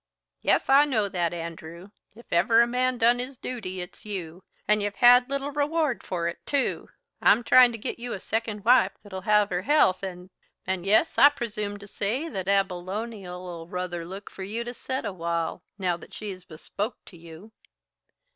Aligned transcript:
"Yes, 0.41 0.67
I 0.67 0.85
know 0.85 1.07
that, 1.09 1.31
Andrew. 1.31 1.91
If 2.15 2.33
ever 2.33 2.63
a 2.63 2.67
man 2.67 2.97
done 2.97 3.19
his 3.19 3.37
duty, 3.37 3.81
it's 3.81 4.03
you. 4.03 4.43
And 4.67 4.81
you've 4.81 4.95
had 4.95 5.29
little 5.29 5.51
reward 5.51 6.01
for 6.01 6.27
it, 6.27 6.43
too. 6.43 6.89
I'm 7.21 7.43
tryin' 7.43 7.71
to 7.73 7.77
git 7.77 7.99
you 7.99 8.13
a 8.13 8.19
second 8.19 8.65
wife 8.65 8.93
that'll 9.03 9.21
have 9.21 9.51
her 9.51 9.61
health 9.61 10.01
and 10.01 10.31
and 10.65 10.87
yes, 10.87 11.19
I 11.19 11.29
presume 11.29 11.77
to 11.77 11.87
say 11.87 12.27
that 12.29 12.47
Abilonia'll 12.47 13.67
ruther 13.67 14.03
look 14.03 14.31
for 14.31 14.41
you 14.41 14.63
to 14.63 14.73
set 14.73 15.05
a 15.05 15.13
while, 15.13 15.61
now 15.77 15.97
that 15.97 16.15
she 16.15 16.31
is 16.31 16.45
bespoke 16.45 16.97
to 17.05 17.15
you." 17.15 17.51